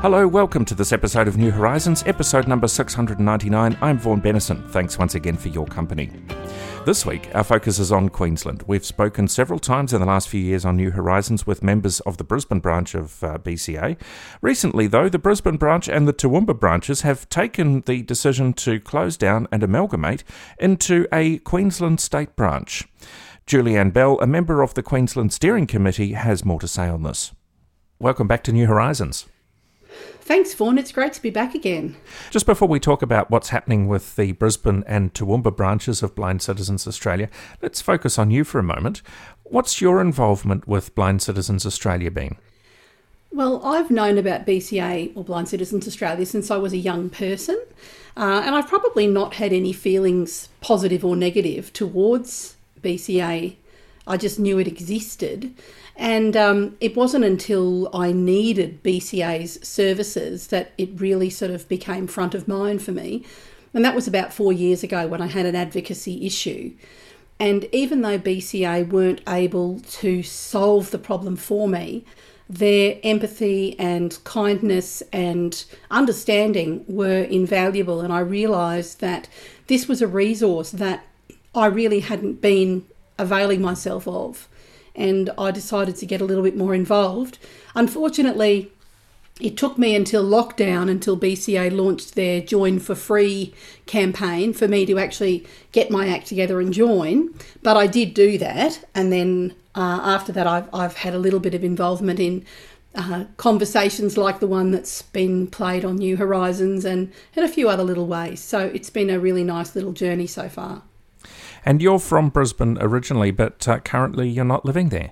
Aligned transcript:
Hello, 0.00 0.28
welcome 0.28 0.64
to 0.64 0.76
this 0.76 0.92
episode 0.92 1.26
of 1.26 1.38
New 1.38 1.50
Horizons, 1.50 2.04
episode 2.06 2.46
number 2.46 2.68
699. 2.68 3.76
I'm 3.80 3.98
Vaughan 3.98 4.22
Bennison. 4.22 4.70
Thanks 4.70 4.96
once 4.96 5.16
again 5.16 5.36
for 5.36 5.48
your 5.48 5.66
company. 5.66 6.12
This 6.86 7.04
week, 7.04 7.28
our 7.34 7.42
focus 7.42 7.80
is 7.80 7.90
on 7.90 8.08
Queensland. 8.08 8.62
We've 8.68 8.86
spoken 8.86 9.26
several 9.26 9.58
times 9.58 9.92
in 9.92 9.98
the 9.98 10.06
last 10.06 10.28
few 10.28 10.40
years 10.40 10.64
on 10.64 10.76
New 10.76 10.92
Horizons 10.92 11.48
with 11.48 11.64
members 11.64 11.98
of 12.00 12.16
the 12.16 12.22
Brisbane 12.22 12.60
branch 12.60 12.94
of 12.94 13.24
uh, 13.24 13.38
BCA. 13.38 13.98
Recently, 14.40 14.86
though, 14.86 15.08
the 15.08 15.18
Brisbane 15.18 15.56
branch 15.56 15.88
and 15.88 16.06
the 16.06 16.14
Toowoomba 16.14 16.60
branches 16.60 17.00
have 17.00 17.28
taken 17.28 17.80
the 17.80 18.02
decision 18.02 18.52
to 18.52 18.78
close 18.78 19.16
down 19.16 19.48
and 19.50 19.64
amalgamate 19.64 20.22
into 20.60 21.08
a 21.12 21.38
Queensland 21.38 21.98
state 21.98 22.36
branch. 22.36 22.86
Julianne 23.48 23.92
Bell, 23.92 24.16
a 24.20 24.28
member 24.28 24.62
of 24.62 24.74
the 24.74 24.82
Queensland 24.84 25.32
Steering 25.32 25.66
Committee, 25.66 26.12
has 26.12 26.44
more 26.44 26.60
to 26.60 26.68
say 26.68 26.86
on 26.86 27.02
this. 27.02 27.32
Welcome 27.98 28.28
back 28.28 28.44
to 28.44 28.52
New 28.52 28.68
Horizons. 28.68 29.26
Thanks, 30.20 30.52
Vaughan. 30.52 30.76
It's 30.76 30.92
great 30.92 31.14
to 31.14 31.22
be 31.22 31.30
back 31.30 31.54
again. 31.54 31.96
Just 32.30 32.44
before 32.44 32.68
we 32.68 32.78
talk 32.78 33.00
about 33.00 33.30
what's 33.30 33.48
happening 33.48 33.88
with 33.88 34.16
the 34.16 34.32
Brisbane 34.32 34.84
and 34.86 35.14
Toowoomba 35.14 35.56
branches 35.56 36.02
of 36.02 36.14
Blind 36.14 36.42
Citizens 36.42 36.86
Australia, 36.86 37.30
let's 37.62 37.80
focus 37.80 38.18
on 38.18 38.30
you 38.30 38.44
for 38.44 38.58
a 38.58 38.62
moment. 38.62 39.00
What's 39.44 39.80
your 39.80 40.00
involvement 40.00 40.68
with 40.68 40.94
Blind 40.94 41.22
Citizens 41.22 41.64
Australia 41.64 42.10
been? 42.10 42.36
Well, 43.32 43.64
I've 43.64 43.90
known 43.90 44.18
about 44.18 44.46
BCA 44.46 45.12
or 45.14 45.24
Blind 45.24 45.48
Citizens 45.48 45.86
Australia 45.86 46.26
since 46.26 46.50
I 46.50 46.56
was 46.56 46.72
a 46.72 46.78
young 46.78 47.10
person, 47.10 47.58
uh, 48.16 48.42
and 48.44 48.54
I've 48.54 48.68
probably 48.68 49.06
not 49.06 49.34
had 49.34 49.52
any 49.52 49.72
feelings, 49.72 50.48
positive 50.60 51.04
or 51.04 51.14
negative, 51.14 51.72
towards 51.72 52.56
BCA. 52.82 53.56
I 54.08 54.16
just 54.16 54.38
knew 54.38 54.58
it 54.58 54.66
existed. 54.66 55.54
And 55.96 56.36
um, 56.36 56.76
it 56.80 56.96
wasn't 56.96 57.24
until 57.24 57.90
I 57.94 58.12
needed 58.12 58.82
BCA's 58.82 59.66
services 59.66 60.48
that 60.48 60.72
it 60.78 60.90
really 61.00 61.28
sort 61.28 61.50
of 61.50 61.68
became 61.68 62.06
front 62.06 62.34
of 62.34 62.48
mind 62.48 62.82
for 62.82 62.92
me. 62.92 63.24
And 63.74 63.84
that 63.84 63.94
was 63.94 64.08
about 64.08 64.32
four 64.32 64.52
years 64.52 64.82
ago 64.82 65.06
when 65.06 65.20
I 65.20 65.26
had 65.26 65.44
an 65.44 65.54
advocacy 65.54 66.24
issue. 66.24 66.72
And 67.40 67.68
even 67.72 68.00
though 68.02 68.18
BCA 68.18 68.88
weren't 68.88 69.20
able 69.28 69.80
to 69.80 70.22
solve 70.22 70.90
the 70.90 70.98
problem 70.98 71.36
for 71.36 71.68
me, 71.68 72.04
their 72.48 72.98
empathy 73.02 73.78
and 73.78 74.18
kindness 74.24 75.02
and 75.12 75.64
understanding 75.90 76.84
were 76.88 77.22
invaluable. 77.22 78.00
And 78.00 78.12
I 78.12 78.20
realised 78.20 79.00
that 79.00 79.28
this 79.66 79.86
was 79.86 80.00
a 80.00 80.06
resource 80.06 80.70
that 80.70 81.04
I 81.54 81.66
really 81.66 82.00
hadn't 82.00 82.40
been 82.40 82.86
availing 83.18 83.60
myself 83.60 84.06
of 84.06 84.48
and 84.98 85.30
I 85.38 85.52
decided 85.52 85.96
to 85.96 86.06
get 86.06 86.20
a 86.20 86.24
little 86.24 86.42
bit 86.42 86.56
more 86.56 86.74
involved. 86.74 87.38
Unfortunately, 87.74 88.72
it 89.40 89.56
took 89.56 89.78
me 89.78 89.94
until 89.94 90.24
lockdown, 90.24 90.90
until 90.90 91.16
BCA 91.16 91.70
launched 91.70 92.16
their 92.16 92.40
Join 92.40 92.80
for 92.80 92.96
Free 92.96 93.54
campaign, 93.86 94.52
for 94.52 94.66
me 94.66 94.84
to 94.86 94.98
actually 94.98 95.46
get 95.70 95.92
my 95.92 96.08
act 96.08 96.26
together 96.26 96.60
and 96.60 96.72
join. 96.72 97.32
But 97.62 97.76
I 97.76 97.86
did 97.86 98.12
do 98.12 98.36
that, 98.38 98.84
and 98.94 99.12
then 99.12 99.54
uh, 99.76 100.00
after 100.02 100.32
that, 100.32 100.48
I've, 100.48 100.68
I've 100.74 100.96
had 100.96 101.14
a 101.14 101.18
little 101.18 101.38
bit 101.38 101.54
of 101.54 101.62
involvement 101.62 102.18
in 102.18 102.44
uh, 102.96 103.26
conversations 103.36 104.16
like 104.16 104.40
the 104.40 104.48
one 104.48 104.72
that's 104.72 105.02
been 105.02 105.46
played 105.46 105.84
on 105.84 105.96
New 105.96 106.16
Horizons 106.16 106.84
and 106.84 107.12
in 107.36 107.44
a 107.44 107.48
few 107.48 107.68
other 107.68 107.84
little 107.84 108.08
ways. 108.08 108.40
So 108.40 108.58
it's 108.58 108.90
been 108.90 109.10
a 109.10 109.20
really 109.20 109.44
nice 109.44 109.76
little 109.76 109.92
journey 109.92 110.26
so 110.26 110.48
far. 110.48 110.82
And 111.68 111.82
you're 111.82 111.98
from 111.98 112.30
Brisbane 112.30 112.78
originally, 112.80 113.30
but 113.30 113.68
uh, 113.68 113.80
currently 113.80 114.26
you're 114.26 114.42
not 114.42 114.64
living 114.64 114.88
there. 114.88 115.10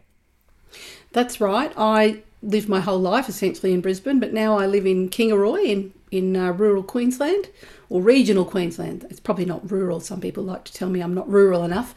That's 1.13 1.39
right. 1.39 1.71
I 1.77 2.23
lived 2.43 2.67
my 2.67 2.81
whole 2.81 2.99
life 2.99 3.29
essentially 3.29 3.75
in 3.75 3.83
Brisbane, 3.83 4.21
but 4.21 4.33
now 4.33 4.59
I 4.59 4.67
live 4.67 4.87
in 4.87 5.11
Kingaroy 5.11 5.67
in, 5.67 5.93
in 6.11 6.35
uh, 6.35 6.53
rural 6.53 6.83
Queensland 6.83 7.51
or 7.91 8.01
regional 8.01 8.47
Queensland. 8.47 9.05
It's 9.11 9.21
probably 9.21 9.45
not 9.45 9.71
rural. 9.71 10.01
Some 10.01 10.23
people 10.23 10.45
like 10.45 10.65
to 10.65 10.73
tell 10.73 10.89
me 10.89 11.03
I'm 11.03 11.13
not 11.13 11.29
rural 11.29 11.63
enough. 11.63 11.95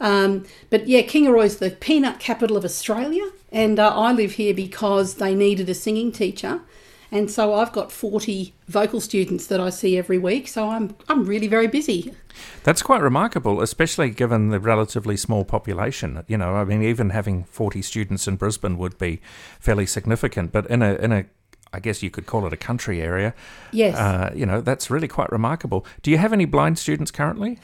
Um, 0.00 0.44
but 0.70 0.88
yeah, 0.88 1.02
Kingaroy 1.02 1.44
is 1.44 1.58
the 1.58 1.70
peanut 1.70 2.18
capital 2.18 2.56
of 2.56 2.64
Australia, 2.64 3.30
and 3.52 3.78
uh, 3.78 3.96
I 3.96 4.10
live 4.10 4.32
here 4.32 4.54
because 4.54 5.14
they 5.14 5.36
needed 5.36 5.68
a 5.68 5.74
singing 5.74 6.10
teacher. 6.10 6.62
And 7.12 7.30
so 7.30 7.54
I've 7.54 7.72
got 7.72 7.90
40 7.90 8.54
vocal 8.68 9.00
students 9.00 9.46
that 9.48 9.60
I 9.60 9.70
see 9.70 9.98
every 9.98 10.18
week, 10.18 10.46
so 10.46 10.68
I'm, 10.68 10.94
I'm 11.08 11.24
really 11.24 11.48
very 11.48 11.66
busy. 11.66 12.14
That's 12.62 12.82
quite 12.82 13.02
remarkable, 13.02 13.60
especially 13.60 14.10
given 14.10 14.50
the 14.50 14.60
relatively 14.60 15.16
small 15.16 15.44
population. 15.44 16.22
You 16.28 16.38
know, 16.38 16.54
I 16.54 16.64
mean, 16.64 16.82
even 16.82 17.10
having 17.10 17.44
40 17.44 17.82
students 17.82 18.28
in 18.28 18.36
Brisbane 18.36 18.78
would 18.78 18.96
be 18.98 19.20
fairly 19.58 19.86
significant, 19.86 20.52
but 20.52 20.66
in 20.70 20.82
a, 20.82 20.94
in 20.94 21.12
a 21.12 21.24
I 21.72 21.78
guess 21.78 22.02
you 22.02 22.10
could 22.10 22.26
call 22.26 22.46
it 22.46 22.52
a 22.52 22.56
country 22.56 23.00
area. 23.00 23.32
Yes. 23.72 23.96
Uh, 23.96 24.32
you 24.34 24.44
know, 24.44 24.60
that's 24.60 24.90
really 24.90 25.08
quite 25.08 25.30
remarkable. 25.30 25.86
Do 26.02 26.10
you 26.10 26.18
have 26.18 26.32
any 26.32 26.44
blind 26.44 26.78
students 26.78 27.10
currently? 27.10 27.58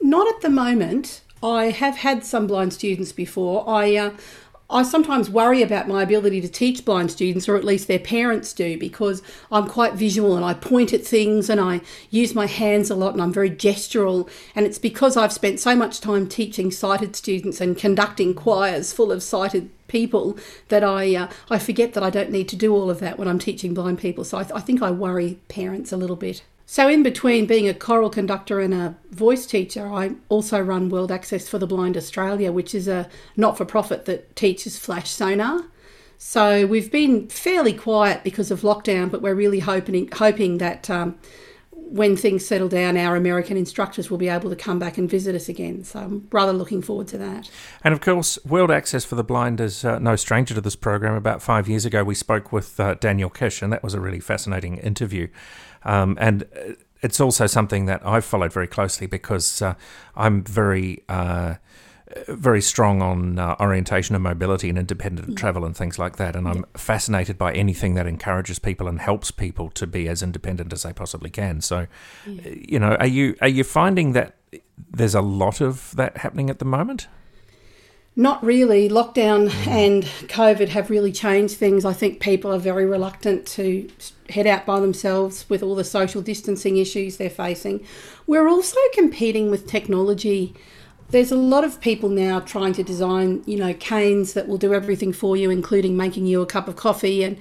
Not 0.00 0.28
at 0.28 0.42
the 0.42 0.50
moment. 0.50 1.22
I 1.42 1.66
have 1.66 1.96
had 1.96 2.24
some 2.24 2.46
blind 2.46 2.72
students 2.72 3.12
before. 3.12 3.68
I 3.68 3.96
uh, 3.96 4.10
I 4.68 4.82
sometimes 4.82 5.30
worry 5.30 5.62
about 5.62 5.86
my 5.86 6.02
ability 6.02 6.40
to 6.40 6.48
teach 6.48 6.84
blind 6.84 7.12
students, 7.12 7.48
or 7.48 7.56
at 7.56 7.64
least 7.64 7.86
their 7.86 8.00
parents 8.00 8.52
do, 8.52 8.76
because 8.76 9.22
I'm 9.50 9.68
quite 9.68 9.94
visual 9.94 10.34
and 10.34 10.44
I 10.44 10.54
point 10.54 10.92
at 10.92 11.06
things 11.06 11.48
and 11.48 11.60
I 11.60 11.82
use 12.10 12.34
my 12.34 12.46
hands 12.46 12.90
a 12.90 12.96
lot 12.96 13.12
and 13.12 13.22
I'm 13.22 13.32
very 13.32 13.50
gestural. 13.50 14.28
And 14.56 14.66
it's 14.66 14.78
because 14.78 15.16
I've 15.16 15.32
spent 15.32 15.60
so 15.60 15.76
much 15.76 16.00
time 16.00 16.28
teaching 16.28 16.72
sighted 16.72 17.14
students 17.14 17.60
and 17.60 17.78
conducting 17.78 18.34
choirs 18.34 18.92
full 18.92 19.12
of 19.12 19.22
sighted 19.22 19.70
people 19.86 20.36
that 20.66 20.82
I 20.82 21.14
uh, 21.14 21.30
I 21.48 21.60
forget 21.60 21.92
that 21.94 22.02
I 22.02 22.10
don't 22.10 22.32
need 22.32 22.48
to 22.48 22.56
do 22.56 22.74
all 22.74 22.90
of 22.90 22.98
that 22.98 23.18
when 23.18 23.28
I'm 23.28 23.38
teaching 23.38 23.72
blind 23.72 24.00
people. 24.00 24.24
So 24.24 24.38
I, 24.38 24.42
th- 24.42 24.54
I 24.54 24.60
think 24.60 24.82
I 24.82 24.90
worry 24.90 25.38
parents 25.46 25.92
a 25.92 25.96
little 25.96 26.16
bit. 26.16 26.42
So, 26.68 26.88
in 26.88 27.04
between 27.04 27.46
being 27.46 27.68
a 27.68 27.74
choral 27.74 28.10
conductor 28.10 28.58
and 28.58 28.74
a 28.74 28.96
voice 29.10 29.46
teacher, 29.46 29.86
I 29.86 30.16
also 30.28 30.60
run 30.60 30.88
World 30.88 31.12
Access 31.12 31.48
for 31.48 31.58
the 31.58 31.66
Blind 31.66 31.96
Australia, 31.96 32.50
which 32.50 32.74
is 32.74 32.88
a 32.88 33.08
not 33.36 33.56
for 33.56 33.64
profit 33.64 34.04
that 34.06 34.34
teaches 34.34 34.76
flash 34.76 35.08
sonar. 35.08 35.64
So, 36.18 36.66
we've 36.66 36.90
been 36.90 37.28
fairly 37.28 37.72
quiet 37.72 38.24
because 38.24 38.50
of 38.50 38.62
lockdown, 38.62 39.12
but 39.12 39.22
we're 39.22 39.36
really 39.36 39.60
hoping, 39.60 40.08
hoping 40.12 40.58
that 40.58 40.90
um, 40.90 41.16
when 41.70 42.16
things 42.16 42.44
settle 42.44 42.68
down, 42.68 42.96
our 42.96 43.14
American 43.14 43.56
instructors 43.56 44.10
will 44.10 44.18
be 44.18 44.28
able 44.28 44.50
to 44.50 44.56
come 44.56 44.80
back 44.80 44.98
and 44.98 45.08
visit 45.08 45.36
us 45.36 45.48
again. 45.48 45.84
So, 45.84 46.00
I'm 46.00 46.26
rather 46.32 46.52
looking 46.52 46.82
forward 46.82 47.06
to 47.08 47.18
that. 47.18 47.48
And 47.84 47.94
of 47.94 48.00
course, 48.00 48.40
World 48.44 48.72
Access 48.72 49.04
for 49.04 49.14
the 49.14 49.22
Blind 49.22 49.60
is 49.60 49.84
uh, 49.84 50.00
no 50.00 50.16
stranger 50.16 50.52
to 50.54 50.60
this 50.60 50.74
program. 50.74 51.14
About 51.14 51.42
five 51.42 51.68
years 51.68 51.84
ago, 51.84 52.02
we 52.02 52.16
spoke 52.16 52.50
with 52.50 52.80
uh, 52.80 52.94
Daniel 52.94 53.30
Kish, 53.30 53.62
and 53.62 53.72
that 53.72 53.84
was 53.84 53.94
a 53.94 54.00
really 54.00 54.18
fascinating 54.18 54.78
interview. 54.78 55.28
Um, 55.86 56.18
and 56.20 56.44
it's 57.00 57.20
also 57.20 57.46
something 57.46 57.86
that 57.86 58.04
I've 58.04 58.24
followed 58.24 58.52
very 58.52 58.66
closely 58.66 59.06
because 59.06 59.62
uh, 59.62 59.74
I'm 60.14 60.42
very. 60.42 61.02
Uh, 61.08 61.54
very 62.28 62.62
strong 62.62 63.02
on 63.02 63.38
uh, 63.38 63.56
orientation 63.58 64.14
and 64.14 64.22
mobility 64.22 64.68
and 64.68 64.78
independent 64.78 65.28
mm. 65.28 65.36
travel 65.36 65.64
and 65.64 65.76
things 65.76 65.98
like 65.98 66.16
that. 66.16 66.36
And 66.36 66.46
I'm 66.46 66.64
fascinated 66.76 67.36
by 67.36 67.52
anything 67.52 67.94
that 67.94 68.06
encourages 68.06 68.58
people 68.58 68.86
and 68.86 69.00
helps 69.00 69.30
people 69.30 69.70
to 69.70 69.86
be 69.86 70.08
as 70.08 70.22
independent 70.22 70.72
as 70.72 70.84
they 70.84 70.92
possibly 70.92 71.30
can. 71.30 71.60
So, 71.60 71.86
yeah. 72.26 72.42
Uh, 72.46 72.54
you 72.68 72.78
know, 72.78 72.94
are 72.94 73.06
you 73.08 73.36
are 73.40 73.48
you 73.48 73.64
finding 73.64 74.12
that 74.12 74.36
there's 74.88 75.14
a 75.14 75.20
lot 75.20 75.60
of 75.60 75.94
that 75.96 76.18
happening 76.18 76.48
at 76.48 76.58
the 76.58 76.64
moment? 76.64 77.08
Not 78.18 78.42
really. 78.42 78.88
Lockdown 78.88 79.54
and 79.66 80.04
COVID 80.04 80.68
have 80.68 80.88
really 80.88 81.12
changed 81.12 81.58
things. 81.58 81.84
I 81.84 81.92
think 81.92 82.18
people 82.18 82.50
are 82.50 82.58
very 82.58 82.86
reluctant 82.86 83.46
to 83.48 83.90
head 84.30 84.46
out 84.46 84.64
by 84.64 84.80
themselves 84.80 85.44
with 85.50 85.62
all 85.62 85.74
the 85.74 85.84
social 85.84 86.22
distancing 86.22 86.78
issues 86.78 87.18
they're 87.18 87.28
facing. 87.28 87.86
We're 88.26 88.48
also 88.48 88.78
competing 88.94 89.50
with 89.50 89.66
technology. 89.66 90.54
There's 91.10 91.30
a 91.30 91.36
lot 91.36 91.62
of 91.62 91.78
people 91.82 92.08
now 92.08 92.40
trying 92.40 92.72
to 92.74 92.82
design, 92.82 93.42
you 93.44 93.58
know, 93.58 93.74
canes 93.74 94.32
that 94.32 94.48
will 94.48 94.56
do 94.56 94.72
everything 94.72 95.12
for 95.12 95.36
you, 95.36 95.50
including 95.50 95.94
making 95.94 96.24
you 96.24 96.40
a 96.40 96.46
cup 96.46 96.68
of 96.68 96.76
coffee 96.76 97.22
and 97.22 97.36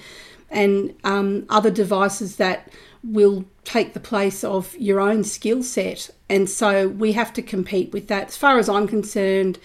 and 0.51 0.93
um, 1.03 1.45
other 1.49 1.71
devices 1.71 2.35
that 2.35 2.69
will 3.03 3.45
take 3.63 3.93
the 3.93 3.99
place 3.99 4.43
of 4.43 4.75
your 4.77 4.99
own 4.99 5.23
skill 5.23 5.63
set. 5.63 6.09
And 6.29 6.49
so 6.49 6.87
we 6.87 7.13
have 7.13 7.33
to 7.33 7.41
compete 7.41 7.91
with 7.91 8.07
that. 8.09 8.27
As 8.27 8.37
far 8.37 8.59
as 8.59 8.69
I'm 8.69 8.87
concerned, 8.87 9.57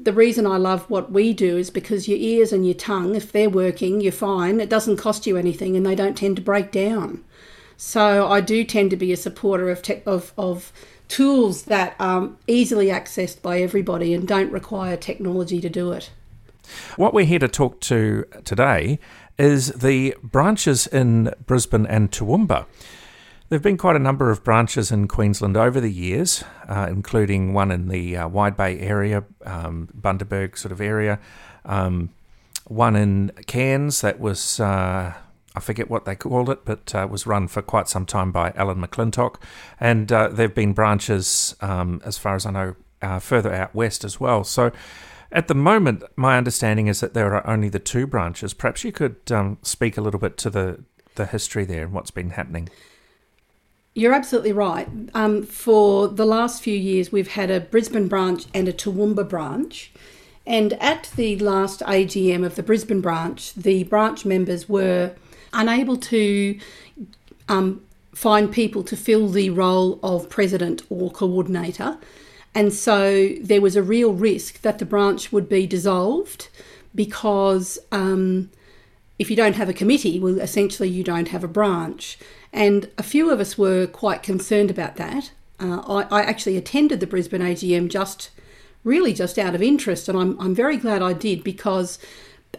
the 0.00 0.12
reason 0.12 0.46
I 0.46 0.56
love 0.56 0.88
what 0.88 1.10
we 1.10 1.32
do 1.32 1.56
is 1.56 1.70
because 1.70 2.08
your 2.08 2.18
ears 2.18 2.52
and 2.52 2.64
your 2.64 2.74
tongue, 2.74 3.14
if 3.14 3.32
they're 3.32 3.50
working, 3.50 4.00
you're 4.00 4.12
fine. 4.12 4.60
It 4.60 4.70
doesn't 4.70 4.96
cost 4.96 5.26
you 5.26 5.36
anything 5.36 5.76
and 5.76 5.84
they 5.84 5.94
don't 5.94 6.16
tend 6.16 6.36
to 6.36 6.42
break 6.42 6.70
down. 6.70 7.24
So 7.76 8.28
I 8.28 8.40
do 8.40 8.64
tend 8.64 8.90
to 8.90 8.96
be 8.96 9.12
a 9.12 9.16
supporter 9.16 9.70
of, 9.70 9.82
of, 10.06 10.32
of 10.36 10.72
tools 11.08 11.64
that 11.64 11.94
are 11.98 12.30
easily 12.46 12.86
accessed 12.86 13.42
by 13.42 13.60
everybody 13.60 14.14
and 14.14 14.26
don't 14.26 14.52
require 14.52 14.96
technology 14.96 15.60
to 15.60 15.68
do 15.68 15.92
it. 15.92 16.10
What 16.96 17.14
we're 17.14 17.24
here 17.24 17.38
to 17.38 17.48
talk 17.48 17.80
to 17.82 18.24
today 18.44 18.98
is 19.38 19.68
the 19.68 20.16
branches 20.22 20.86
in 20.86 21.32
Brisbane 21.46 21.86
and 21.86 22.10
Toowoomba. 22.10 22.66
There 23.48 23.56
have 23.56 23.62
been 23.62 23.78
quite 23.78 23.96
a 23.96 23.98
number 23.98 24.30
of 24.30 24.44
branches 24.44 24.92
in 24.92 25.08
Queensland 25.08 25.56
over 25.56 25.80
the 25.80 25.90
years, 25.90 26.44
uh, 26.68 26.86
including 26.90 27.54
one 27.54 27.70
in 27.70 27.88
the 27.88 28.14
uh, 28.14 28.28
Wide 28.28 28.58
Bay 28.58 28.78
area, 28.78 29.24
um, 29.46 29.88
Bundaberg 29.98 30.58
sort 30.58 30.70
of 30.70 30.82
area, 30.82 31.18
um, 31.64 32.10
one 32.66 32.94
in 32.94 33.32
Cairns 33.46 34.02
that 34.02 34.20
was, 34.20 34.60
uh, 34.60 35.14
I 35.54 35.60
forget 35.60 35.88
what 35.88 36.04
they 36.04 36.14
called 36.14 36.50
it, 36.50 36.66
but 36.66 36.94
uh, 36.94 37.08
was 37.10 37.26
run 37.26 37.48
for 37.48 37.62
quite 37.62 37.88
some 37.88 38.04
time 38.04 38.32
by 38.32 38.52
Alan 38.54 38.82
McClintock. 38.82 39.36
And 39.80 40.12
uh, 40.12 40.28
there 40.28 40.48
have 40.48 40.54
been 40.54 40.74
branches, 40.74 41.56
um, 41.62 42.02
as 42.04 42.18
far 42.18 42.34
as 42.34 42.44
I 42.44 42.50
know, 42.50 42.74
uh, 43.00 43.18
further 43.18 43.54
out 43.54 43.74
west 43.74 44.04
as 44.04 44.20
well. 44.20 44.44
So 44.44 44.72
at 45.32 45.48
the 45.48 45.54
moment, 45.54 46.04
my 46.16 46.36
understanding 46.36 46.86
is 46.86 47.00
that 47.00 47.14
there 47.14 47.32
are 47.34 47.46
only 47.46 47.70
the 47.70 47.78
two 47.78 48.06
branches. 48.06 48.52
Perhaps 48.52 48.84
you 48.84 48.92
could 48.92 49.16
um, 49.30 49.56
speak 49.62 49.96
a 49.96 50.02
little 50.02 50.20
bit 50.20 50.36
to 50.36 50.50
the, 50.50 50.84
the 51.14 51.24
history 51.24 51.64
there 51.64 51.84
and 51.84 51.94
what's 51.94 52.10
been 52.10 52.30
happening. 52.30 52.68
You're 53.94 54.14
absolutely 54.14 54.52
right. 54.52 54.88
Um, 55.14 55.42
for 55.42 56.08
the 56.08 56.24
last 56.24 56.62
few 56.62 56.76
years, 56.76 57.10
we've 57.10 57.32
had 57.32 57.50
a 57.50 57.60
Brisbane 57.60 58.08
branch 58.08 58.46
and 58.54 58.68
a 58.68 58.72
Toowoomba 58.72 59.28
branch. 59.28 59.92
And 60.46 60.74
at 60.74 61.10
the 61.16 61.38
last 61.38 61.80
AGM 61.80 62.44
of 62.44 62.54
the 62.54 62.62
Brisbane 62.62 63.00
branch, 63.00 63.52
the 63.54 63.84
branch 63.84 64.24
members 64.24 64.68
were 64.68 65.14
unable 65.52 65.96
to 65.96 66.58
um, 67.48 67.82
find 68.14 68.50
people 68.50 68.82
to 68.84 68.96
fill 68.96 69.28
the 69.28 69.50
role 69.50 69.98
of 70.02 70.28
president 70.28 70.82
or 70.90 71.10
coordinator. 71.10 71.98
And 72.54 72.72
so 72.72 73.28
there 73.40 73.60
was 73.60 73.76
a 73.76 73.82
real 73.82 74.12
risk 74.12 74.62
that 74.62 74.78
the 74.78 74.86
branch 74.86 75.32
would 75.32 75.48
be 75.48 75.66
dissolved 75.66 76.48
because 76.94 77.78
um, 77.92 78.50
if 79.18 79.30
you 79.30 79.36
don't 79.36 79.56
have 79.56 79.68
a 79.68 79.72
committee, 79.72 80.18
well, 80.18 80.40
essentially 80.40 80.88
you 80.88 81.04
don't 81.04 81.28
have 81.28 81.44
a 81.44 81.48
branch. 81.48 82.18
And 82.52 82.90
a 82.96 83.02
few 83.02 83.30
of 83.30 83.40
us 83.40 83.58
were 83.58 83.86
quite 83.86 84.22
concerned 84.22 84.70
about 84.70 84.96
that. 84.96 85.32
Uh, 85.60 85.80
I, 86.10 86.20
I, 86.20 86.22
actually 86.22 86.56
attended 86.56 87.00
the 87.00 87.06
Brisbane 87.06 87.40
AGM 87.40 87.88
just 87.88 88.30
really 88.84 89.12
just 89.12 89.38
out 89.38 89.54
of 89.54 89.62
interest, 89.62 90.08
and 90.08 90.16
I'm, 90.16 90.40
I'm 90.40 90.54
very 90.54 90.76
glad 90.76 91.02
I 91.02 91.12
did 91.12 91.42
because 91.42 91.98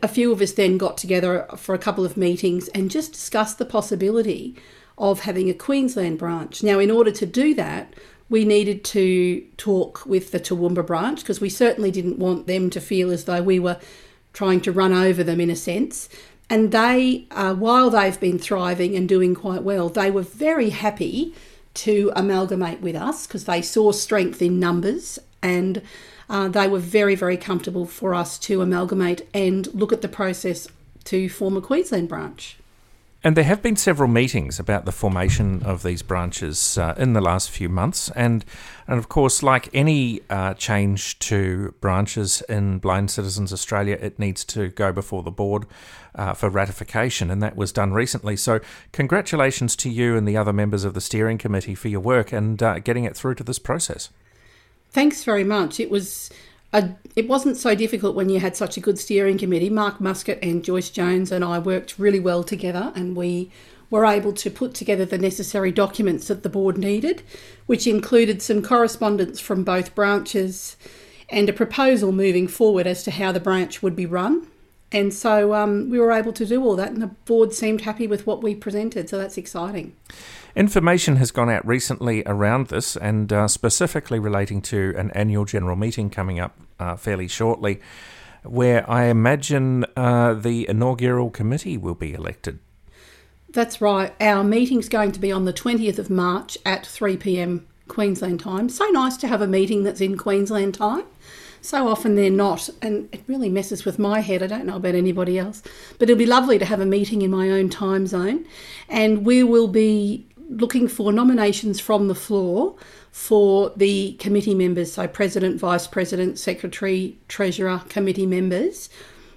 a 0.04 0.08
few 0.08 0.32
of 0.32 0.42
us 0.42 0.52
then 0.52 0.78
got 0.78 0.98
together 0.98 1.48
for 1.56 1.74
a 1.74 1.80
couple 1.80 2.06
of 2.06 2.18
meetings 2.18 2.68
and 2.70 2.92
just 2.92 3.14
discussed 3.14 3.58
the 3.58 3.66
possibility 3.66 4.56
of 4.98 5.22
having 5.22 5.50
a 5.50 5.54
Queensland 5.54 6.20
branch. 6.20 6.62
Now, 6.62 6.78
in 6.80 6.92
order 6.92 7.12
to 7.12 7.26
do 7.26 7.54
that, 7.56 7.94
we 8.30 8.46
needed 8.46 8.84
to 8.86 9.42
talk 9.58 10.06
with 10.06 10.32
the 10.32 10.40
Toowoomba 10.40 10.86
branch 10.86 11.22
because 11.22 11.42
we 11.42 11.50
certainly 11.50 11.90
didn't 11.90 12.20
want 12.20 12.48
them 12.48 12.70
to 12.70 12.82
feel 12.82 13.12
as 13.12 13.26
though 13.26 13.42
we 13.42 13.60
were 13.60 13.80
trying 14.34 14.62
to 14.62 14.72
run 14.72 14.94
over 14.94 15.24
them 15.24 15.42
in 15.42 15.50
a 15.50 15.56
sense. 15.56 16.10
And 16.50 16.72
they, 16.72 17.28
uh, 17.32 17.54
while 17.54 17.90
they've 17.90 18.20
been 18.20 18.40
thriving 18.40 18.96
and 18.96 19.08
doing 19.08 19.36
quite 19.36 19.62
well, 19.62 19.90
they 19.90 20.10
were 20.10 20.24
very 20.24 20.72
happy 20.72 21.36
to 21.76 22.12
amalgamate 22.16 22.82
with 22.82 22.96
us 22.96 23.28
because 23.28 23.46
they 23.46 23.62
saw 23.62 23.92
strength 23.92 24.42
in 24.42 24.60
numbers 24.60 25.20
and 25.42 25.82
uh, 26.30 26.48
they 26.48 26.68
were 26.68 26.80
very, 26.80 27.16
very 27.16 27.38
comfortable 27.38 27.86
for 27.86 28.14
us 28.14 28.38
to 28.40 28.62
amalgamate 28.62 29.28
and 29.34 29.74
look 29.74 29.94
at 29.94 30.02
the 30.02 30.08
process 30.08 30.68
to 31.06 31.30
form 31.30 31.58
a 31.58 31.62
Queensland 31.62 32.10
branch. 32.10 32.59
And 33.22 33.36
there 33.36 33.44
have 33.44 33.62
been 33.62 33.76
several 33.76 34.08
meetings 34.08 34.60
about 34.60 34.86
the 34.86 34.94
formation 34.94 35.62
of 35.64 35.84
these 35.84 36.02
branches 36.02 36.78
uh, 36.78 36.94
in 36.98 37.12
the 37.12 37.20
last 37.20 37.52
few 37.52 37.68
months. 37.68 38.10
And, 38.12 38.46
and 38.88 38.98
of 38.98 39.10
course, 39.10 39.44
like 39.44 39.68
any 39.74 40.22
uh, 40.30 40.54
change 40.54 41.20
to 41.20 41.74
branches 41.82 42.42
in 42.48 42.80
Blind 42.80 43.12
Citizens 43.12 43.52
Australia, 43.52 43.98
it 44.00 44.20
needs 44.20 44.46
to 44.46 44.70
go 44.70 44.94
before 44.94 45.22
the 45.22 45.32
board 45.32 45.66
uh, 46.16 46.34
for 46.34 46.50
ratification. 46.50 47.30
And 47.30 47.44
that 47.44 47.58
was 47.58 47.74
done 47.74 47.92
recently. 47.92 48.38
So, 48.38 48.62
congratulations 48.94 49.76
to 49.78 49.90
you 49.90 50.16
and 50.16 50.26
the 50.26 50.38
other 50.38 50.54
members 50.54 50.86
of 50.86 50.94
the 50.94 51.02
steering 51.02 51.38
committee 51.38 51.76
for 51.76 51.90
your 51.90 52.00
work 52.00 52.32
and 52.32 52.64
uh, 52.64 52.80
getting 52.80 53.04
it 53.04 53.18
through 53.18 53.36
to 53.36 53.44
this 53.44 53.60
process. 53.60 54.12
Thanks 54.92 55.26
very 55.26 55.44
much. 55.44 55.82
It 55.82 55.92
was 55.92 56.30
it 56.72 57.28
wasn't 57.28 57.58
so 57.58 57.74
difficult 57.74 58.16
when 58.16 58.30
you 58.30 58.40
had 58.40 58.56
such 58.56 58.78
a 58.78 58.80
good 58.80 59.00
steering 59.00 59.38
committee. 59.38 59.70
Mark 59.70 60.00
Muscat 60.00 60.40
and 60.44 60.64
Joyce 60.64 60.90
Jones 60.90 61.32
and 61.32 61.44
I 61.44 61.60
worked 61.60 61.98
really 61.98 62.20
well 62.20 62.44
together, 62.44 62.92
and 62.96 63.16
we 63.16 63.52
were 63.90 64.06
able 64.06 64.34
to 64.34 64.52
put 64.52 64.76
together 64.76 65.06
the 65.06 65.18
necessary 65.18 65.72
documents 65.72 66.28
that 66.28 66.44
the 66.44 66.50
board 66.50 66.78
needed, 66.78 67.24
which 67.66 67.88
included 67.88 68.42
some 68.42 68.62
correspondence 68.62 69.40
from 69.40 69.64
both 69.64 69.96
branches 69.96 70.78
and 71.30 71.50
a 71.50 71.54
proposal 71.54 72.12
moving 72.12 72.48
forward 72.48 72.86
as 72.88 73.04
to 73.04 73.12
how 73.12 73.32
the 73.32 73.40
branch 73.40 73.82
would 73.82 73.96
be 73.96 74.06
run. 74.06 74.48
And 74.92 75.14
so 75.14 75.54
um, 75.54 75.90
we 75.90 76.00
were 76.00 76.12
able 76.12 76.34
to 76.34 76.46
do 76.46 76.64
all 76.64 76.76
that, 76.76 76.92
and 76.92 77.02
the 77.02 77.08
board 77.08 77.54
seemed 77.54 77.82
happy 77.82 78.08
with 78.08 78.26
what 78.26 78.42
we 78.42 78.56
presented, 78.56 79.10
so 79.10 79.18
that's 79.18 79.38
exciting. 79.38 79.96
Information 80.60 81.16
has 81.16 81.32
gone 81.32 81.50
out 81.50 81.66
recently 81.66 82.22
around 82.26 82.68
this 82.68 82.98
and 82.98 83.32
uh, 83.32 83.48
specifically 83.48 84.20
relating 84.20 84.62
to 84.64 84.94
an 84.98 85.10
annual 85.12 85.46
general 85.46 85.78
meeting 85.78 86.10
coming 86.10 86.38
up 86.38 86.54
uh, 86.82 86.98
fairly 86.98 87.30
shortly, 87.30 87.80
where 88.44 88.88
I 88.92 89.06
imagine 89.06 89.86
uh, 89.96 90.34
the 90.34 90.68
inaugural 90.68 91.30
committee 91.30 91.78
will 91.78 91.96
be 91.96 92.14
elected. 92.14 92.60
That's 93.48 93.80
right. 93.80 94.14
Our 94.20 94.44
meeting's 94.44 94.90
going 94.90 95.14
to 95.14 95.20
be 95.22 95.32
on 95.32 95.46
the 95.46 95.54
20th 95.54 95.98
of 95.98 96.10
March 96.10 96.58
at 96.66 96.86
3 96.86 97.16
pm 97.16 97.66
Queensland 97.88 98.42
time. 98.42 98.68
So 98.68 98.86
nice 98.88 99.16
to 99.16 99.30
have 99.30 99.42
a 99.42 99.48
meeting 99.48 99.86
that's 99.86 100.02
in 100.02 100.18
Queensland 100.18 100.74
time. 100.74 101.06
So 101.62 101.88
often 101.88 102.16
they're 102.16 102.30
not, 102.30 102.70
and 102.82 103.10
it 103.12 103.24
really 103.28 103.50
messes 103.50 103.84
with 103.84 104.00
my 104.00 104.22
head. 104.22 104.42
I 104.42 104.48
don't 104.48 104.66
know 104.66 104.78
about 104.78 104.96
anybody 104.96 105.38
else, 105.38 105.62
but 105.98 106.10
it'll 106.10 106.20
be 106.20 106.26
lovely 106.26 106.58
to 106.58 106.66
have 106.66 106.80
a 106.80 106.86
meeting 106.86 107.22
in 107.22 107.32
my 107.32 107.50
own 107.50 107.70
time 107.70 108.08
zone. 108.08 108.46
And 108.88 109.26
we 109.26 109.44
will 109.44 109.68
be 109.68 110.26
looking 110.50 110.88
for 110.88 111.14
nominations 111.14 111.80
from 111.80 112.08
the 112.08 112.16
floor 112.16 112.76
for 113.12 113.72
the 113.76 114.14
committee 114.14 114.56
members, 114.56 114.94
so 114.94 115.08
president, 115.08 115.60
vice 115.60 115.88
president, 115.88 116.40
secretary, 116.40 117.18
treasurer, 117.28 117.82
committee 117.90 118.26
members. 118.26 118.90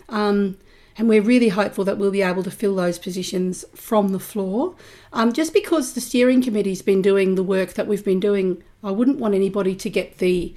Um, 0.08 0.56
and 0.96 1.08
we're 1.08 1.22
really 1.22 1.48
hopeful 1.48 1.84
that 1.84 1.98
we'll 1.98 2.10
be 2.10 2.22
able 2.22 2.42
to 2.42 2.50
fill 2.50 2.76
those 2.76 2.98
positions 2.98 3.64
from 3.74 4.08
the 4.08 4.18
floor. 4.18 4.74
Um, 5.12 5.32
just 5.32 5.52
because 5.52 5.94
the 5.94 6.00
steering 6.00 6.42
committee's 6.42 6.82
been 6.82 7.02
doing 7.02 7.34
the 7.34 7.42
work 7.42 7.74
that 7.74 7.86
we've 7.86 8.04
been 8.04 8.20
doing, 8.20 8.62
I 8.82 8.90
wouldn't 8.90 9.18
want 9.18 9.34
anybody 9.34 9.74
to 9.74 9.90
get 9.90 10.18
the 10.18 10.54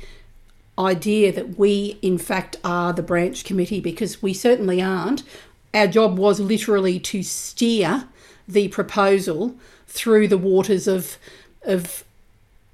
idea 0.78 1.32
that 1.32 1.58
we, 1.58 1.98
in 2.02 2.18
fact, 2.18 2.58
are 2.64 2.92
the 2.92 3.04
branch 3.04 3.46
committee 3.46 3.80
because 3.80 4.22
we 4.22 4.34
certainly 4.34 4.82
aren't. 4.82 5.24
Our 5.74 5.88
job 5.88 6.18
was 6.18 6.40
literally 6.40 7.00
to 7.00 7.24
steer 7.24 8.08
the 8.48 8.68
proposal 8.68 9.56
through 9.88 10.28
the 10.28 10.38
waters 10.38 10.88
of 10.88 11.18
of 11.64 12.04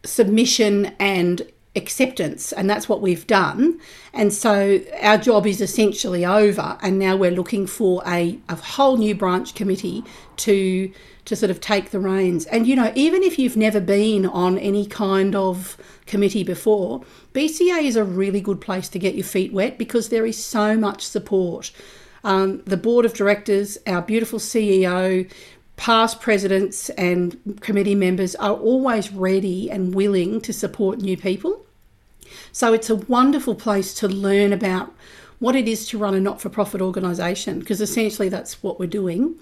submission 0.03 0.87
and 0.99 1.43
acceptance 1.75 2.51
and 2.51 2.69
that's 2.69 2.89
what 2.89 3.01
we've 3.01 3.25
done. 3.27 3.79
And 4.13 4.33
so 4.33 4.81
our 5.01 5.17
job 5.17 5.47
is 5.47 5.61
essentially 5.61 6.25
over 6.25 6.77
and 6.81 6.99
now 6.99 7.15
we're 7.15 7.31
looking 7.31 7.65
for 7.65 8.03
a, 8.05 8.37
a 8.49 8.55
whole 8.55 8.97
new 8.97 9.15
branch 9.15 9.55
committee 9.55 10.03
to 10.37 10.91
to 11.23 11.35
sort 11.35 11.51
of 11.51 11.61
take 11.61 11.91
the 11.91 11.99
reins. 11.99 12.45
And 12.47 12.67
you 12.67 12.75
know 12.75 12.91
even 12.95 13.23
if 13.23 13.39
you've 13.39 13.55
never 13.55 13.79
been 13.79 14.25
on 14.25 14.57
any 14.57 14.85
kind 14.85 15.35
of 15.35 15.77
committee 16.05 16.43
before 16.43 17.01
bca 17.33 17.81
is 17.81 17.95
a 17.95 18.03
really 18.03 18.41
good 18.41 18.59
place 18.59 18.89
to 18.89 18.99
get 18.99 19.15
your 19.15 19.23
feet 19.23 19.53
wet 19.53 19.77
because 19.77 20.09
there 20.09 20.25
is 20.25 20.43
so 20.43 20.75
much 20.75 21.07
support. 21.07 21.71
Um, 22.23 22.61
the 22.65 22.77
board 22.77 23.05
of 23.05 23.13
directors 23.13 23.77
our 23.87 24.01
beautiful 24.01 24.39
ceo 24.39 25.31
past 25.81 26.21
presidents 26.21 26.89
and 26.91 27.59
committee 27.59 27.95
members 27.95 28.35
are 28.35 28.53
always 28.53 29.11
ready 29.11 29.71
and 29.71 29.95
willing 29.95 30.39
to 30.39 30.53
support 30.53 30.99
new 30.99 31.17
people. 31.17 31.65
So 32.51 32.71
it's 32.71 32.91
a 32.91 32.97
wonderful 32.97 33.55
place 33.55 33.95
to 33.95 34.07
learn 34.07 34.53
about 34.53 34.93
what 35.39 35.55
it 35.55 35.67
is 35.67 35.87
to 35.87 35.97
run 35.97 36.13
a 36.13 36.19
not 36.19 36.39
for 36.39 36.49
profit 36.49 36.81
organisation, 36.81 37.57
because 37.57 37.81
essentially 37.81 38.29
that's 38.29 38.61
what 38.61 38.79
we're 38.79 38.85
doing. 38.85 39.39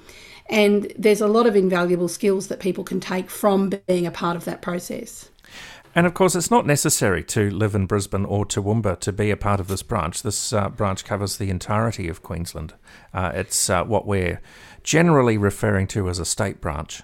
And 0.50 0.94
there's 0.98 1.20
a 1.20 1.28
lot 1.28 1.46
of 1.46 1.58
invaluable 1.58 2.08
skills 2.08 2.48
that 2.48 2.62
people 2.62 2.86
can 2.86 3.02
take 3.02 3.30
from 3.30 3.72
being 3.88 4.08
a 4.08 4.12
part 4.12 4.38
of 4.38 4.46
that 4.46 4.62
process. 4.62 5.28
And 5.96 6.06
of 6.06 6.14
course, 6.14 6.36
it's 6.36 6.52
not 6.52 6.68
necessary 6.68 7.24
to 7.26 7.50
live 7.50 7.74
in 7.74 7.88
Brisbane 7.88 8.26
or 8.26 8.46
Toowoomba 8.46 9.00
to 9.00 9.12
be 9.12 9.32
a 9.32 9.38
part 9.38 9.60
of 9.60 9.68
this 9.68 9.82
branch. 9.82 10.22
This 10.22 10.54
uh, 10.54 10.70
branch 10.70 11.04
covers 11.04 11.38
the 11.38 11.50
entirety 11.50 12.08
of 12.08 12.22
Queensland. 12.22 12.74
Uh, 13.14 13.32
it's 13.34 13.70
uh, 13.70 13.84
what 13.84 14.06
we're 14.06 14.42
generally 14.84 15.38
referring 15.38 15.88
to 15.88 16.08
as 16.08 16.20
a 16.20 16.26
state 16.26 16.62
branch. 16.62 17.02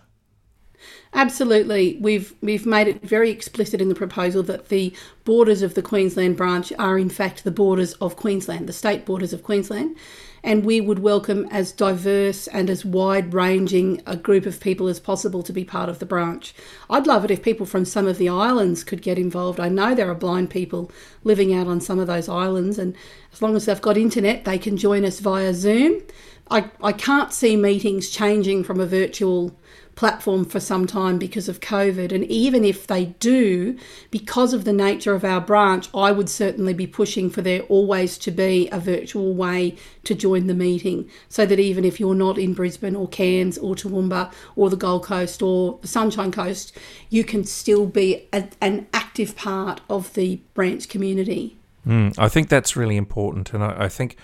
Absolutely, 1.14 1.98
we've 2.02 2.36
we've 2.42 2.66
made 2.66 2.88
it 2.88 3.02
very 3.02 3.32
explicit 3.32 3.82
in 3.82 3.90
the 3.90 3.96
proposal 3.96 4.44
that 4.44 4.68
the 4.68 4.94
borders 5.24 5.62
of 5.62 5.74
the 5.74 5.82
Queensland 5.82 6.36
branch 6.36 6.74
are 6.78 7.00
in 7.00 7.10
fact 7.10 7.44
the 7.44 7.52
borders 7.52 7.94
of 7.94 8.18
Queensland, 8.18 8.68
the 8.68 8.74
state 8.74 9.06
borders 9.06 9.32
of 9.32 9.42
Queensland, 9.42 9.96
and 10.46 10.64
we 10.64 10.80
would 10.80 11.00
welcome 11.00 11.48
as 11.50 11.72
diverse 11.72 12.46
and 12.48 12.70
as 12.70 12.86
wide 12.86 13.34
ranging 13.34 14.00
a 14.06 14.16
group 14.16 14.46
of 14.46 14.60
people 14.60 14.88
as 14.88 15.00
possible 15.00 15.42
to 15.42 15.52
be 15.52 15.66
part 15.66 15.90
of 15.90 15.98
the 15.98 16.06
branch. 16.06 16.54
I'd 16.88 17.08
love 17.08 17.26
it 17.26 17.32
if 17.32 17.42
people 17.42 17.66
from 17.66 17.84
some 17.84 18.06
of 18.06 18.20
the 18.20 18.30
islands 18.30 18.84
could 18.84 19.02
get 19.02 19.18
involved. 19.18 19.60
I 19.60 19.70
know 19.70 19.96
there 19.96 20.10
are 20.10 20.16
blind 20.16 20.52
people 20.52 20.92
living 21.24 21.52
out 21.52 21.66
on 21.66 21.82
some 21.82 21.98
of 21.98 22.06
those 22.06 22.30
islands, 22.30 22.78
and 22.78 22.96
as 23.34 23.42
long 23.42 23.56
as 23.56 23.66
they've 23.66 23.82
got 23.82 23.98
internet, 23.98 24.46
they 24.46 24.60
can 24.60 24.78
join 24.78 25.04
us 25.04 25.20
via 25.20 25.52
Zoom. 25.52 26.04
I, 26.52 26.70
I 26.80 26.92
can't 26.92 27.34
see 27.34 27.56
meetings 27.56 28.12
changing 28.12 28.66
from 28.66 28.80
a 28.80 28.86
virtual 28.86 29.58
platform 29.96 30.46
for 30.46 30.60
some 30.60 30.86
time 30.86 31.18
because 31.18 31.48
of 31.48 31.62
COVID. 31.62 32.12
And 32.12 32.26
even 32.26 32.64
if 32.64 32.86
they 32.88 33.06
do, 33.06 33.78
because 34.12 34.54
of 34.54 34.66
the 34.66 34.74
nature 34.74 35.16
of 35.16 35.24
our 35.24 35.42
branch, 35.42 35.90
I 35.94 36.12
would 36.12 36.30
certainly 36.30 36.74
be 36.74 36.86
pushing 36.86 37.30
for 37.30 37.42
there 37.42 37.62
always 37.64 38.18
to 38.20 38.32
be 38.32 38.70
a 38.72 38.80
virtual 38.80 39.34
way 39.34 39.76
to 40.04 40.14
join 40.14 40.48
the 40.48 40.54
meeting 40.54 41.10
so 41.30 41.46
that 41.46 41.60
even 41.60 41.86
if 41.86 42.00
you're 42.00 42.16
not 42.16 42.38
in 42.38 42.54
Brisbane 42.54 42.96
or 42.96 43.08
Cairns 43.08 43.58
or 43.58 43.76
Toowoomba 43.76 44.32
or 44.56 44.70
the 44.70 44.76
Gold 44.76 45.04
Coast 45.04 45.42
or 45.42 45.80
the 45.82 45.88
Sunshine 45.88 46.32
Coast, 46.32 46.78
you 47.10 47.24
can 47.24 47.44
still 47.44 47.86
be 47.86 48.28
a, 48.34 48.50
an 48.62 48.88
active 48.94 49.36
part 49.36 49.82
of 49.90 50.14
the 50.14 50.42
branch 50.54 50.90
community. 50.90 51.58
Mm, 51.88 52.18
I 52.18 52.30
think 52.30 52.50
that's 52.50 52.76
really 52.76 52.98
important. 52.98 53.54
And 53.54 53.64
I, 53.64 53.86
I 53.86 53.90
think 53.90 54.18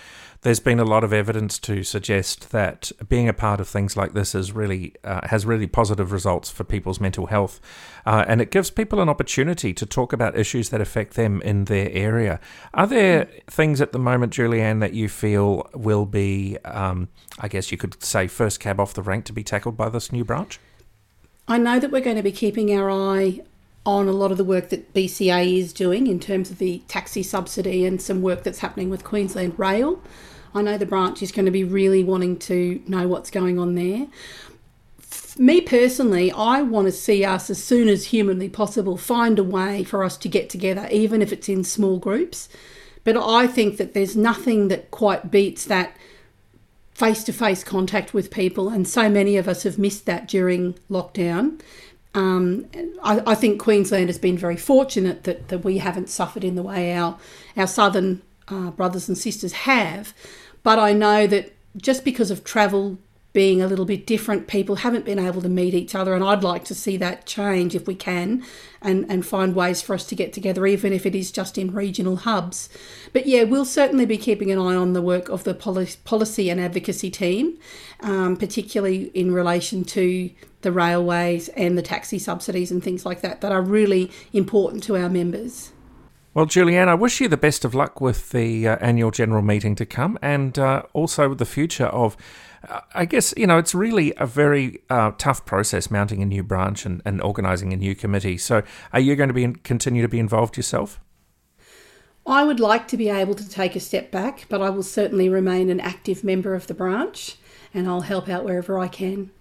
there's 0.43 0.59
been 0.59 0.79
a 0.79 0.83
lot 0.83 1.03
of 1.03 1.13
evidence 1.13 1.59
to 1.59 1.83
suggest 1.83 2.49
that 2.51 2.91
being 3.07 3.29
a 3.29 3.33
part 3.33 3.59
of 3.59 3.67
things 3.67 3.95
like 3.95 4.13
this 4.13 4.33
is 4.33 4.51
really 4.51 4.93
uh, 5.03 5.27
has 5.27 5.45
really 5.45 5.67
positive 5.67 6.11
results 6.11 6.49
for 6.49 6.63
people's 6.63 6.99
mental 6.99 7.27
health, 7.27 7.59
uh, 8.07 8.25
and 8.27 8.41
it 8.41 8.49
gives 8.49 8.71
people 8.71 8.99
an 8.99 9.07
opportunity 9.07 9.71
to 9.71 9.85
talk 9.85 10.11
about 10.11 10.35
issues 10.37 10.69
that 10.69 10.81
affect 10.81 11.13
them 11.13 11.41
in 11.43 11.65
their 11.65 11.89
area. 11.91 12.39
Are 12.73 12.87
there 12.87 13.25
things 13.47 13.81
at 13.81 13.91
the 13.91 13.99
moment, 13.99 14.33
Julianne, 14.33 14.79
that 14.79 14.93
you 14.93 15.09
feel 15.09 15.69
will 15.75 16.07
be, 16.07 16.57
um, 16.65 17.09
I 17.39 17.47
guess 17.47 17.71
you 17.71 17.77
could 17.77 18.03
say, 18.03 18.27
first 18.27 18.59
cab 18.59 18.79
off 18.79 18.95
the 18.95 19.03
rank 19.03 19.25
to 19.25 19.33
be 19.33 19.43
tackled 19.43 19.77
by 19.77 19.89
this 19.89 20.11
new 20.11 20.25
branch? 20.25 20.59
I 21.47 21.59
know 21.59 21.79
that 21.79 21.91
we're 21.91 22.01
going 22.01 22.17
to 22.17 22.23
be 22.23 22.31
keeping 22.31 22.73
our 22.73 22.89
eye 22.89 23.41
on 23.85 24.07
a 24.07 24.11
lot 24.11 24.31
of 24.31 24.37
the 24.37 24.43
work 24.43 24.69
that 24.69 24.93
BCA 24.93 25.57
is 25.57 25.73
doing 25.73 26.07
in 26.07 26.19
terms 26.19 26.49
of 26.49 26.57
the 26.57 26.81
taxi 26.87 27.21
subsidy 27.21 27.85
and 27.85 28.01
some 28.01 28.21
work 28.21 28.43
that's 28.43 28.59
happening 28.59 28.89
with 28.89 29.03
Queensland 29.03 29.57
Rail. 29.59 30.01
I 30.53 30.61
know 30.61 30.77
the 30.77 30.85
branch 30.85 31.21
is 31.21 31.31
going 31.31 31.45
to 31.45 31.51
be 31.51 31.63
really 31.63 32.03
wanting 32.03 32.37
to 32.39 32.81
know 32.87 33.07
what's 33.07 33.31
going 33.31 33.57
on 33.57 33.75
there. 33.75 34.07
Me 35.37 35.61
personally, 35.61 36.31
I 36.31 36.61
want 36.61 36.87
to 36.87 36.91
see 36.91 37.23
us 37.23 37.49
as 37.49 37.63
soon 37.63 37.87
as 37.87 38.07
humanly 38.07 38.49
possible 38.49 38.97
find 38.97 39.39
a 39.39 39.43
way 39.43 39.83
for 39.83 40.03
us 40.03 40.17
to 40.17 40.29
get 40.29 40.49
together, 40.49 40.87
even 40.91 41.21
if 41.21 41.31
it's 41.31 41.47
in 41.47 41.63
small 41.63 41.99
groups. 41.99 42.49
But 43.03 43.17
I 43.17 43.47
think 43.47 43.77
that 43.77 43.93
there's 43.93 44.15
nothing 44.15 44.67
that 44.67 44.91
quite 44.91 45.31
beats 45.31 45.65
that 45.65 45.95
face 46.93 47.23
to 47.23 47.33
face 47.33 47.63
contact 47.63 48.13
with 48.13 48.29
people, 48.29 48.69
and 48.69 48.87
so 48.87 49.09
many 49.09 49.37
of 49.37 49.47
us 49.47 49.63
have 49.63 49.79
missed 49.79 50.05
that 50.05 50.27
during 50.27 50.75
lockdown. 50.89 51.59
Um, 52.13 52.67
I, 53.01 53.23
I, 53.25 53.35
think 53.35 53.61
Queensland 53.61 54.09
has 54.09 54.19
been 54.19 54.37
very 54.37 54.57
fortunate 54.57 55.23
that, 55.23 55.47
that 55.47 55.59
we 55.59 55.77
haven't 55.77 56.09
suffered 56.09 56.43
in 56.43 56.55
the 56.55 56.61
way 56.61 56.93
our, 56.93 57.17
our 57.55 57.67
southern 57.67 58.21
uh, 58.49 58.71
brothers 58.71 59.07
and 59.07 59.17
sisters 59.17 59.53
have. 59.53 60.13
But 60.63 60.79
I 60.79 60.93
know 60.93 61.27
that 61.27 61.53
just 61.77 62.03
because 62.03 62.31
of 62.31 62.43
travel 62.43 62.97
being 63.33 63.61
a 63.61 63.67
little 63.67 63.85
bit 63.85 64.05
different, 64.05 64.47
people 64.47 64.77
haven't 64.77 65.05
been 65.05 65.17
able 65.17 65.41
to 65.41 65.47
meet 65.47 65.73
each 65.73 65.95
other, 65.95 66.13
and 66.13 66.23
I'd 66.23 66.43
like 66.43 66.65
to 66.65 66.75
see 66.75 66.97
that 66.97 67.25
change 67.25 67.75
if 67.75 67.87
we 67.87 67.95
can, 67.95 68.43
and 68.81 69.05
and 69.09 69.25
find 69.25 69.55
ways 69.55 69.81
for 69.81 69.93
us 69.93 70.05
to 70.07 70.15
get 70.15 70.33
together, 70.33 70.67
even 70.67 70.91
if 70.91 71.05
it 71.05 71.15
is 71.15 71.31
just 71.31 71.57
in 71.57 71.73
regional 71.73 72.17
hubs. 72.17 72.67
But 73.13 73.27
yeah, 73.27 73.43
we'll 73.43 73.65
certainly 73.65 74.05
be 74.05 74.17
keeping 74.17 74.51
an 74.51 74.59
eye 74.59 74.75
on 74.75 74.91
the 74.93 75.01
work 75.01 75.29
of 75.29 75.45
the 75.45 75.53
policy 75.53 76.49
and 76.49 76.59
advocacy 76.59 77.09
team, 77.09 77.57
um, 78.01 78.35
particularly 78.35 79.05
in 79.13 79.31
relation 79.33 79.85
to 79.85 80.29
the 80.61 80.71
railways 80.71 81.47
and 81.49 81.77
the 81.77 81.81
taxi 81.81 82.19
subsidies 82.19 82.69
and 82.69 82.83
things 82.83 83.05
like 83.05 83.21
that 83.21 83.41
that 83.41 83.51
are 83.51 83.61
really 83.61 84.11
important 84.33 84.83
to 84.83 84.97
our 84.97 85.09
members. 85.09 85.71
Well, 86.33 86.45
Julianne, 86.45 86.87
I 86.87 86.93
wish 86.93 87.19
you 87.19 87.27
the 87.27 87.35
best 87.35 87.65
of 87.65 87.75
luck 87.75 87.99
with 87.99 88.29
the 88.29 88.65
uh, 88.65 88.77
annual 88.77 89.11
general 89.11 89.41
meeting 89.41 89.75
to 89.75 89.85
come 89.85 90.17
and 90.21 90.57
uh, 90.57 90.83
also 90.93 91.29
with 91.29 91.39
the 91.39 91.45
future 91.45 91.87
of. 91.87 92.15
Uh, 92.69 92.81
I 92.93 93.05
guess, 93.05 93.33
you 93.35 93.47
know, 93.47 93.57
it's 93.57 93.73
really 93.73 94.13
a 94.17 94.27
very 94.27 94.83
uh, 94.87 95.13
tough 95.17 95.45
process 95.47 95.89
mounting 95.89 96.21
a 96.21 96.27
new 96.27 96.43
branch 96.43 96.85
and, 96.85 97.01
and 97.05 97.19
organising 97.19 97.73
a 97.73 97.75
new 97.75 97.95
committee. 97.95 98.37
So, 98.37 98.61
are 98.93 98.99
you 98.99 99.15
going 99.15 99.29
to 99.29 99.33
be 99.33 99.43
in, 99.43 99.55
continue 99.55 100.03
to 100.03 100.07
be 100.07 100.19
involved 100.19 100.57
yourself? 100.57 101.01
I 102.25 102.43
would 102.43 102.59
like 102.59 102.87
to 102.89 102.97
be 102.97 103.09
able 103.09 103.33
to 103.33 103.49
take 103.49 103.75
a 103.75 103.79
step 103.79 104.11
back, 104.11 104.45
but 104.47 104.61
I 104.61 104.69
will 104.69 104.83
certainly 104.83 105.27
remain 105.27 105.71
an 105.71 105.79
active 105.79 106.23
member 106.23 106.53
of 106.53 106.67
the 106.67 106.75
branch 106.75 107.37
and 107.73 107.87
I'll 107.87 108.01
help 108.01 108.29
out 108.29 108.45
wherever 108.45 108.77
I 108.77 108.87
can. 108.87 109.31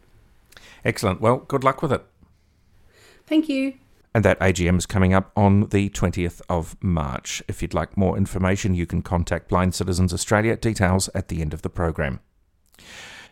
Excellent. 0.84 1.20
Well, 1.20 1.38
good 1.38 1.62
luck 1.62 1.82
with 1.82 1.92
it. 1.92 2.04
Thank 3.26 3.48
you. 3.48 3.74
And 4.14 4.24
that 4.24 4.40
AGM 4.40 4.76
is 4.78 4.86
coming 4.86 5.14
up 5.14 5.30
on 5.36 5.68
the 5.68 5.88
20th 5.90 6.40
of 6.48 6.76
March. 6.82 7.42
If 7.46 7.62
you'd 7.62 7.74
like 7.74 7.96
more 7.96 8.16
information, 8.16 8.74
you 8.74 8.86
can 8.86 9.02
contact 9.02 9.48
Blind 9.48 9.74
Citizens 9.74 10.12
Australia. 10.12 10.56
Details 10.56 11.08
at 11.14 11.28
the 11.28 11.40
end 11.40 11.54
of 11.54 11.62
the 11.62 11.70
program. 11.70 12.20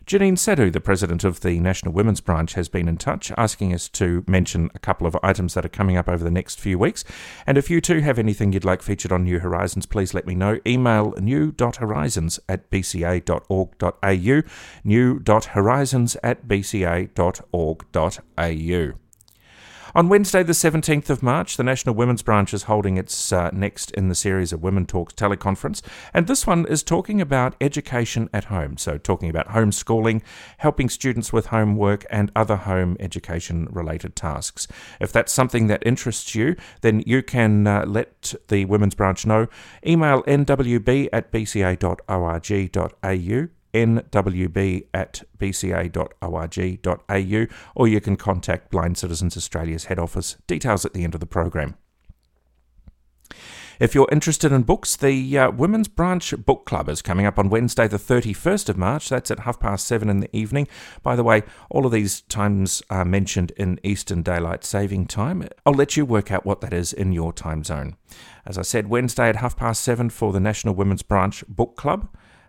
Janine 0.09 0.39
Sadhu, 0.39 0.71
the 0.71 0.81
president 0.81 1.23
of 1.23 1.41
the 1.41 1.61
National 1.61 1.93
Women's 1.93 2.23
Branch, 2.23 2.51
has 2.55 2.71
been 2.71 2.89
in 2.89 2.97
touch 2.97 3.31
asking 3.37 3.75
us 3.75 3.91
to 3.91 4.25
mention 4.27 4.71
a 4.75 4.79
couple 4.79 5.07
of 5.07 5.15
items 5.23 5.53
that 5.53 5.67
are 5.67 5.69
coming 5.69 5.99
up 5.99 6.09
over 6.09 6.25
the 6.25 6.31
next 6.31 6.59
few 6.59 6.79
weeks. 6.79 7.05
And 7.47 7.59
if 7.59 7.69
you 7.69 7.83
too 7.83 8.01
have 8.01 8.19
anything 8.19 8.55
you'd 8.55 8.65
like 8.65 8.81
featured 8.81 9.13
on 9.13 9.25
New 9.25 9.41
Horizons, 9.41 9.85
please 9.85 10.15
let 10.15 10.27
me 10.27 10.35
know. 10.35 10.61
Email 10.67 11.13
new.horizons 11.21 12.41
at 12.49 12.71
bca.org.au, 12.71 14.43
new.horizons 14.83 16.17
at 16.23 16.49
bca.org.au. 16.49 17.09
On 19.95 20.11
Wednesday, 20.11 20.43
the 20.43 20.53
17th 20.53 21.09
of 21.09 21.23
March, 21.23 21.57
the 21.57 21.63
National 21.63 21.95
Women's 21.95 22.21
Branch 22.21 22.53
is 22.53 22.65
holding 22.65 22.99
its 22.99 23.33
uh, 23.33 23.49
next 23.55 23.91
in 23.93 24.09
the 24.09 24.15
series 24.15 24.53
of 24.53 24.63
Women 24.63 24.85
Talks 24.85 25.15
teleconference, 25.15 25.81
and 26.13 26.27
this 26.27 26.47
one 26.47 26.67
is 26.67 26.83
talking 26.83 27.23
about 27.23 27.55
education 27.59 28.29
at 28.35 28.45
home. 28.45 28.77
So, 28.77 28.99
talking 28.99 29.31
about 29.31 29.49
homeschooling, 29.49 30.21
helping 30.59 30.91
students 30.91 31.33
with 31.33 31.47
homework, 31.47 32.05
and 32.11 32.31
other 32.37 32.57
home 32.57 32.99
education 33.01 33.67
related 33.71 34.15
tasks. 34.15 34.69
If 35.01 35.11
that's 35.11 35.33
something 35.33 35.69
that 35.69 35.83
interests 35.87 36.35
you, 36.35 36.57
then 36.83 37.03
you 37.07 37.23
can 37.23 37.67
uh, 37.67 37.87
let 37.87 38.35
the 38.49 38.67
Women's 38.67 38.95
Branch 38.95 39.25
know. 39.25 39.47
Email 39.87 40.23
nwb 40.25 41.09
at 41.13 41.33
bca.org.au 41.33 41.99
nwb 43.75 44.87
at 44.95 45.23
bca.org.au, 45.39 46.27
or 47.75 47.89
you 47.89 48.01
can 48.01 48.17
contact 48.17 48.71
Blind 48.71 48.99
Citizens 48.99 49.37
Australia's 49.37 49.85
head 49.87 49.99
office. 49.99 50.37
Details 50.47 50.85
at 50.85 50.93
the 50.93 51.05
end 51.05 51.15
of 51.15 51.21
the 51.21 51.27
program. 51.27 51.77
If 53.81 53.95
you're 53.95 54.09
interested 54.11 54.51
in 54.51 54.63
books, 54.63 54.97
the 54.97 55.39
uh, 55.39 55.51
Women's 55.53 55.87
Branch 55.87 56.35
Book 56.45 56.65
Club 56.67 56.89
is 56.89 57.01
coming 57.01 57.27
up 57.27 57.39
on 57.39 57.49
Wednesday, 57.49 57.87
the 57.87 57.97
31st 57.97 58.69
of 58.69 58.77
March. 58.77 59.09
That's 59.09 59.31
at 59.31 59.41
half 59.41 59.61
past 59.61 59.87
seven 59.87 60.09
in 60.09 60.19
the 60.19 60.37
evening. 60.37 60.67
By 61.05 61.15
the 61.15 61.23
way, 61.23 61.45
all 61.71 61.87
of 61.87 61.93
these 61.93 62.23
times 62.23 62.83
are 62.91 63.05
mentioned 63.05 63.53
in 63.57 63.79
Eastern 63.85 64.23
Daylight 64.23 64.65
Saving 64.65 65.07
Time. 65.07 65.47
I'll 65.65 65.75
let 65.75 65.97
you 65.97 66.05
work 66.05 66.33
out 66.33 66.45
what 66.45 66.61
that 66.63 66.73
is 66.73 66.93
in 66.93 67.13
your 67.13 67.33
time 67.33 67.63
zone. 67.63 67.97
As 68.45 68.59
I 68.59 68.63
said, 68.63 68.89
Wednesday 68.89 69.29
at 69.29 69.37
half 69.37 69.57
past 69.57 69.85
seven 69.85 70.11
for 70.11 70.33
the 70.33 70.41
National 70.41 70.75
Women's 70.75 71.03
Branch 71.03 71.45
Book 71.47 71.77
Club. 71.77 72.09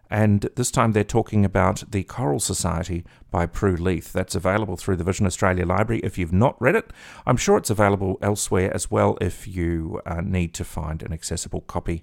And 0.09 0.49
this 0.55 0.71
time 0.71 0.93
they're 0.93 1.03
talking 1.03 1.45
about 1.45 1.83
The 1.91 2.03
Choral 2.03 2.39
Society 2.39 3.05
by 3.31 3.45
Prue 3.45 3.75
Leith. 3.75 4.11
That's 4.11 4.35
available 4.35 4.75
through 4.75 4.95
the 4.95 5.03
Vision 5.03 5.25
Australia 5.25 5.65
Library 5.65 6.01
if 6.03 6.17
you've 6.17 6.33
not 6.33 6.59
read 6.59 6.75
it. 6.75 6.91
I'm 7.25 7.37
sure 7.37 7.57
it's 7.57 7.69
available 7.69 8.17
elsewhere 8.21 8.73
as 8.73 8.89
well 8.89 9.17
if 9.21 9.47
you 9.47 10.01
uh, 10.05 10.21
need 10.21 10.53
to 10.55 10.63
find 10.63 11.03
an 11.03 11.13
accessible 11.13 11.61
copy. 11.61 12.01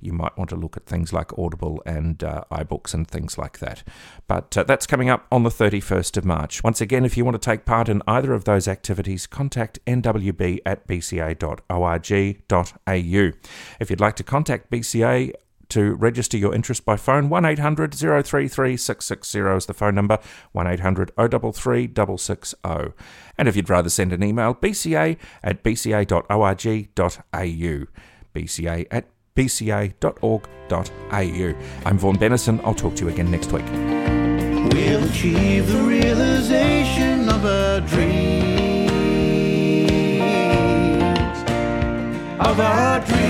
You 0.00 0.12
might 0.12 0.36
want 0.36 0.50
to 0.50 0.56
look 0.56 0.76
at 0.76 0.84
things 0.84 1.12
like 1.12 1.38
Audible 1.38 1.82
and 1.86 2.22
uh, 2.22 2.44
iBooks 2.50 2.92
and 2.92 3.08
things 3.08 3.38
like 3.38 3.60
that. 3.60 3.82
But 4.26 4.56
uh, 4.56 4.64
that's 4.64 4.86
coming 4.86 5.08
up 5.08 5.26
on 5.30 5.44
the 5.44 5.50
31st 5.50 6.16
of 6.18 6.24
March. 6.24 6.62
Once 6.62 6.80
again, 6.80 7.04
if 7.04 7.16
you 7.16 7.24
want 7.24 7.40
to 7.40 7.50
take 7.50 7.64
part 7.64 7.88
in 7.88 8.02
either 8.06 8.34
of 8.34 8.44
those 8.44 8.68
activities, 8.68 9.26
contact 9.26 9.78
nwb 9.86 10.58
at 10.66 10.86
bca.org.au. 10.86 11.44
If 13.80 13.90
you'd 13.90 14.00
like 14.00 14.16
to 14.16 14.24
contact 14.24 14.70
BCA, 14.70 15.32
to 15.70 15.94
register 15.94 16.36
your 16.36 16.54
interest 16.54 16.84
by 16.84 16.96
phone. 16.96 17.28
1800 17.28 17.94
033 17.94 18.76
660 18.76 19.38
is 19.56 19.66
the 19.66 19.74
phone 19.74 19.94
number, 19.94 20.18
1800 20.52 21.12
033 21.16 21.86
660. 21.94 22.92
And 23.36 23.48
if 23.48 23.56
you'd 23.56 23.70
rather 23.70 23.90
send 23.90 24.12
an 24.12 24.22
email, 24.22 24.54
bca 24.54 25.16
at 25.42 25.62
bca.org.au. 25.62 26.26
bca 28.34 28.86
at 28.90 29.08
bca.org.au. 29.34 30.44
I'm 31.86 31.98
Vaughan 31.98 32.18
Bennison. 32.18 32.60
I'll 32.64 32.74
talk 32.74 32.94
to 32.96 33.04
you 33.04 33.10
again 33.10 33.30
next 33.30 33.52
week. 33.52 33.66
We'll 34.72 35.04
achieve 35.04 35.66
the 35.70 35.82
realization 35.82 37.28
of 37.28 37.44
our 37.44 37.80
dreams, 37.80 38.90
of 42.40 42.60
our 42.60 43.00
dreams. 43.00 43.23